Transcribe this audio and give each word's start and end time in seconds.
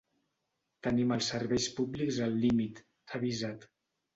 Tenim 0.87 1.13
els 1.17 1.27
serveis 1.35 1.67
públics 1.81 2.19
al 2.29 2.41
límit, 2.47 2.83
ha 3.13 3.17
avisat. 3.21 3.71